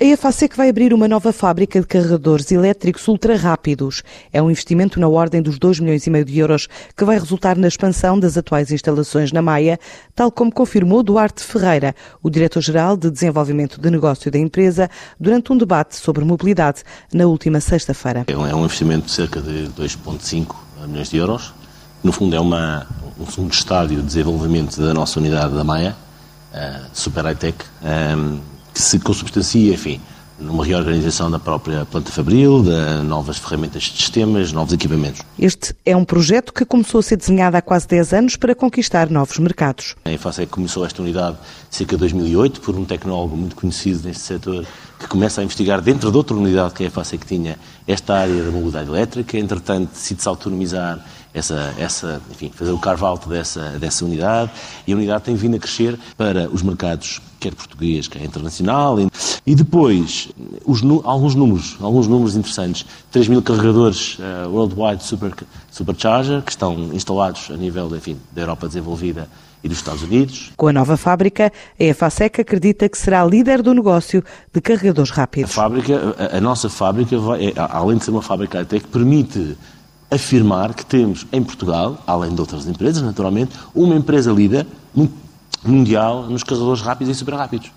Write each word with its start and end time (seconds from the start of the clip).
A 0.00 0.04
EFASEC 0.04 0.56
vai 0.56 0.68
abrir 0.68 0.94
uma 0.94 1.08
nova 1.08 1.32
fábrica 1.32 1.80
de 1.80 1.86
carregadores 1.88 2.52
elétricos 2.52 3.08
ultra 3.08 3.36
rápidos. 3.36 4.04
É 4.32 4.40
um 4.40 4.48
investimento 4.48 5.00
na 5.00 5.08
ordem 5.08 5.42
dos 5.42 5.58
2 5.58 5.80
milhões 5.80 6.06
e 6.06 6.10
meio 6.10 6.24
de 6.24 6.38
euros 6.38 6.68
que 6.96 7.04
vai 7.04 7.18
resultar 7.18 7.56
na 7.56 7.66
expansão 7.66 8.16
das 8.16 8.38
atuais 8.38 8.70
instalações 8.70 9.32
na 9.32 9.42
Maia, 9.42 9.76
tal 10.14 10.30
como 10.30 10.52
confirmou 10.52 11.02
Duarte 11.02 11.42
Ferreira, 11.42 11.96
o 12.22 12.30
diretor-geral 12.30 12.96
de 12.96 13.10
desenvolvimento 13.10 13.80
de 13.80 13.90
negócio 13.90 14.30
da 14.30 14.38
empresa, 14.38 14.88
durante 15.18 15.52
um 15.52 15.56
debate 15.56 15.96
sobre 15.96 16.24
mobilidade 16.24 16.84
na 17.12 17.26
última 17.26 17.60
sexta-feira. 17.60 18.24
É 18.28 18.36
um 18.36 18.64
investimento 18.64 19.06
de 19.06 19.10
cerca 19.10 19.40
de 19.40 19.68
2,5 19.76 20.54
milhões 20.86 21.10
de 21.10 21.16
euros. 21.16 21.52
No 22.04 22.12
fundo, 22.12 22.36
é 22.36 22.40
uma, 22.40 22.86
um 23.18 23.26
segundo 23.26 23.52
estádio 23.52 23.96
de 23.96 24.06
desenvolvimento 24.06 24.80
da 24.80 24.94
nossa 24.94 25.18
unidade 25.18 25.52
da 25.52 25.64
Maia, 25.64 25.96
uh, 26.54 26.86
Super 26.92 27.24
High 27.24 27.34
Tech. 27.34 27.58
Um, 27.82 27.88
ehm, 27.88 28.57
que 28.78 28.82
se 28.82 29.00
consubstancia, 29.00 29.74
enfim, 29.74 30.00
numa 30.38 30.64
reorganização 30.64 31.28
da 31.28 31.40
própria 31.40 31.84
planta 31.84 32.12
fabril, 32.12 32.62
de 32.62 33.02
novas 33.02 33.36
ferramentas 33.36 33.82
de 33.82 34.00
sistemas, 34.00 34.52
novos 34.52 34.72
equipamentos. 34.72 35.20
Este 35.36 35.74
é 35.84 35.96
um 35.96 36.04
projeto 36.04 36.52
que 36.52 36.64
começou 36.64 37.00
a 37.00 37.02
ser 37.02 37.16
desenhado 37.16 37.56
há 37.56 37.60
quase 37.60 37.88
10 37.88 38.12
anos 38.12 38.36
para 38.36 38.54
conquistar 38.54 39.10
novos 39.10 39.36
mercados. 39.40 39.96
A 40.04 40.12
EFASEC 40.12 40.48
começou 40.48 40.86
esta 40.86 41.02
unidade 41.02 41.38
cerca 41.68 41.96
de 41.96 42.00
2008 42.02 42.60
por 42.60 42.76
um 42.76 42.84
tecnólogo 42.84 43.36
muito 43.36 43.56
conhecido 43.56 44.06
neste 44.06 44.22
setor 44.22 44.64
que 44.98 45.06
começa 45.06 45.40
a 45.40 45.44
investigar 45.44 45.80
dentro 45.80 46.10
de 46.10 46.16
outra 46.16 46.36
unidade 46.36 46.74
que 46.74 46.84
a 46.84 46.86
EFASEC 46.86 47.24
tinha 47.26 47.58
esta 47.86 48.14
área 48.14 48.42
da 48.42 48.50
mobilidade 48.50 48.88
elétrica, 48.88 49.38
entretanto 49.38 49.90
decide-se 49.92 50.28
autonomizar 50.28 51.04
essa, 51.32 51.74
essa, 51.78 52.20
enfim, 52.30 52.50
fazer 52.54 52.72
o 52.72 52.78
carve-out 52.78 53.28
dessa, 53.28 53.78
dessa 53.78 54.04
unidade 54.04 54.50
e 54.86 54.92
a 54.92 54.96
unidade 54.96 55.24
tem 55.24 55.34
vindo 55.34 55.56
a 55.56 55.58
crescer 55.58 55.98
para 56.16 56.48
os 56.48 56.62
mercados 56.62 57.20
quer 57.38 57.54
português, 57.54 58.08
quer 58.08 58.24
internacional. 58.24 58.96
E 59.46 59.54
depois, 59.54 60.28
os, 60.64 60.82
alguns 61.04 61.34
números, 61.34 61.76
alguns 61.80 62.06
números 62.06 62.36
interessantes. 62.36 62.84
3 63.10 63.28
mil 63.28 63.42
carregadores 63.42 64.18
uh, 64.18 64.48
Worldwide 64.48 65.04
Super, 65.04 65.32
Supercharger, 65.70 66.42
que 66.42 66.50
estão 66.50 66.74
instalados 66.92 67.48
a 67.50 67.56
nível 67.56 67.94
enfim, 67.94 68.16
da 68.32 68.42
Europa 68.42 68.66
desenvolvida 68.66 69.28
e 69.62 69.68
dos 69.68 69.78
Estados 69.78 70.02
Unidos. 70.02 70.52
Com 70.56 70.68
a 70.68 70.72
nova 70.72 70.96
fábrica, 70.96 71.52
a 71.78 71.84
EFASEC 71.84 72.40
acredita 72.40 72.88
que 72.88 72.96
será 72.96 73.24
líder 73.24 73.62
do 73.62 73.74
negócio 73.74 74.22
de 74.52 74.60
carregadores 74.60 74.87
rápidos. 75.10 75.50
A 75.50 75.54
fábrica, 75.54 76.16
a, 76.18 76.36
a 76.36 76.40
nossa 76.40 76.68
fábrica, 76.68 77.18
vai, 77.18 77.48
é, 77.48 77.52
além 77.56 77.98
de 77.98 78.04
ser 78.04 78.10
uma 78.10 78.22
fábrica 78.22 78.60
até 78.60 78.78
que 78.80 78.86
permite 78.88 79.56
afirmar 80.10 80.74
que 80.74 80.84
temos 80.84 81.26
em 81.32 81.42
Portugal, 81.42 82.02
além 82.06 82.34
de 82.34 82.40
outras 82.40 82.66
empresas, 82.66 83.02
naturalmente, 83.02 83.52
uma 83.74 83.94
empresa 83.94 84.32
líder 84.32 84.66
mundial 85.64 86.26
nos 86.28 86.42
carregadores 86.42 86.82
rápidos 86.82 87.14
e 87.14 87.18
super 87.18 87.34
rápidos. 87.34 87.70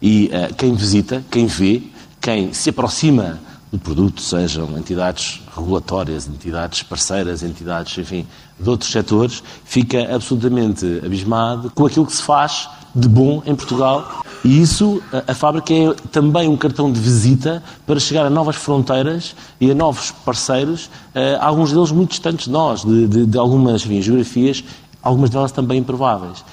E 0.00 0.26
uh, 0.26 0.54
quem 0.54 0.74
visita, 0.74 1.24
quem 1.30 1.46
vê, 1.46 1.82
quem 2.20 2.52
se 2.52 2.70
aproxima 2.70 3.40
do 3.70 3.78
produto, 3.78 4.22
sejam 4.22 4.78
entidades 4.78 5.42
regulatórias, 5.54 6.26
entidades 6.26 6.82
parceiras, 6.82 7.42
entidades, 7.42 7.96
enfim, 7.98 8.26
de 8.58 8.68
outros 8.68 8.90
setores, 8.90 9.42
fica 9.64 10.14
absolutamente 10.14 11.02
abismado 11.04 11.70
com 11.70 11.84
aquilo 11.84 12.06
que 12.06 12.14
se 12.14 12.22
faz 12.22 12.68
de 12.94 13.08
bom 13.08 13.42
em 13.44 13.54
Portugal. 13.54 14.22
E 14.44 14.60
isso, 14.60 15.02
a, 15.12 15.32
a 15.32 15.34
fábrica 15.34 15.72
é 15.72 15.94
também 16.12 16.48
um 16.48 16.56
cartão 16.56 16.90
de 16.92 17.00
visita 17.00 17.62
para 17.86 17.98
chegar 17.98 18.24
a 18.24 18.30
novas 18.30 18.56
fronteiras 18.56 19.34
e 19.60 19.70
a 19.70 19.74
novos 19.74 20.10
parceiros, 20.10 20.86
uh, 20.86 21.40
alguns 21.40 21.72
deles 21.72 21.90
muito 21.90 22.10
distantes 22.10 22.46
de 22.46 22.50
nós, 22.50 22.84
de, 22.84 23.08
de, 23.08 23.26
de 23.26 23.38
algumas 23.38 23.84
enfim, 23.84 24.00
geografias, 24.00 24.62
algumas 25.02 25.30
delas 25.30 25.52
também 25.52 25.78
improváveis. 25.78 26.44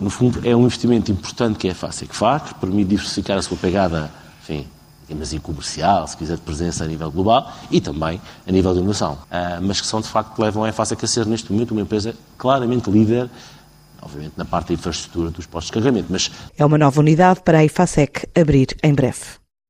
No 0.00 0.08
fundo, 0.08 0.40
é 0.48 0.56
um 0.56 0.62
investimento 0.62 1.10
importante 1.10 1.58
que 1.58 1.68
é 1.68 1.74
que 1.74 2.16
faz, 2.16 2.42
permite 2.60 2.88
diversificar 2.88 3.36
a 3.36 3.42
sua 3.42 3.56
pegada, 3.56 4.10
enfim, 4.42 4.66
digamos 5.06 5.28
assim, 5.28 5.38
comercial, 5.38 6.06
se 6.08 6.16
quiser, 6.16 6.36
de 6.36 6.42
presença 6.42 6.84
a 6.84 6.86
nível 6.86 7.10
global 7.10 7.52
e 7.70 7.80
também 7.80 8.20
a 8.46 8.52
nível 8.52 8.72
de 8.72 8.78
inovação. 8.78 9.14
Uh, 9.14 9.62
mas 9.62 9.80
que 9.80 9.86
são, 9.86 10.00
de 10.00 10.08
facto, 10.08 10.34
que 10.34 10.40
levam 10.40 10.64
a 10.64 10.68
EFASEC 10.68 11.04
a 11.04 11.08
ser, 11.08 11.26
neste 11.26 11.52
momento, 11.52 11.72
uma 11.72 11.82
empresa 11.82 12.14
claramente 12.38 12.90
líder, 12.90 13.28
obviamente, 14.06 14.34
na 14.36 14.44
parte 14.44 14.68
da 14.68 14.74
infraestrutura 14.74 15.30
dos 15.30 15.46
postos 15.46 15.66
de 15.66 15.72
carregamento. 15.72 16.08
Mas... 16.10 16.30
É 16.56 16.64
uma 16.64 16.78
nova 16.78 17.00
unidade 17.00 17.40
para 17.44 17.58
a 17.58 17.64
EFASEC 17.64 18.28
abrir 18.34 18.68
em 18.82 18.94
breve. 18.94 19.45